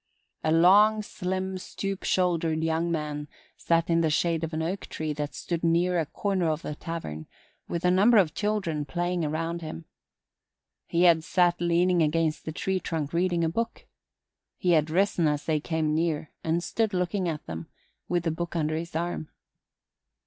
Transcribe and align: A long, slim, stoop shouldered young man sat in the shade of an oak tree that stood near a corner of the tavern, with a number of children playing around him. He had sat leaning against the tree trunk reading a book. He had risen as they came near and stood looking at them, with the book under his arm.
A 0.43 0.51
long, 0.51 1.03
slim, 1.03 1.59
stoop 1.59 2.01
shouldered 2.01 2.63
young 2.63 2.91
man 2.91 3.27
sat 3.55 3.87
in 3.87 4.01
the 4.01 4.09
shade 4.09 4.43
of 4.43 4.51
an 4.51 4.63
oak 4.63 4.87
tree 4.87 5.13
that 5.13 5.35
stood 5.35 5.63
near 5.63 5.99
a 5.99 6.07
corner 6.07 6.49
of 6.49 6.63
the 6.63 6.73
tavern, 6.73 7.27
with 7.67 7.85
a 7.85 7.91
number 7.91 8.17
of 8.17 8.33
children 8.33 8.83
playing 8.83 9.23
around 9.23 9.61
him. 9.61 9.85
He 10.87 11.03
had 11.03 11.23
sat 11.23 11.61
leaning 11.61 12.01
against 12.01 12.45
the 12.45 12.51
tree 12.51 12.79
trunk 12.79 13.13
reading 13.13 13.43
a 13.43 13.49
book. 13.49 13.85
He 14.57 14.71
had 14.71 14.89
risen 14.89 15.27
as 15.27 15.45
they 15.45 15.59
came 15.59 15.93
near 15.93 16.31
and 16.43 16.63
stood 16.63 16.95
looking 16.95 17.29
at 17.29 17.45
them, 17.45 17.67
with 18.09 18.23
the 18.23 18.31
book 18.31 18.55
under 18.55 18.75
his 18.75 18.95
arm. 18.95 19.29